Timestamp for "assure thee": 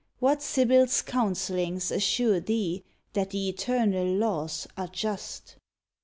1.91-2.83